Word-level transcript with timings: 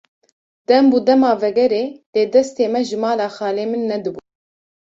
Dem 0.67 0.83
bû 0.91 0.97
dema 1.07 1.31
vegerê, 1.41 1.83
lê 2.13 2.23
destê 2.33 2.65
me 2.73 2.81
ji 2.87 2.97
mala 3.03 3.27
xalê 3.37 3.65
min 3.71 3.83
nedibû. 3.91 4.19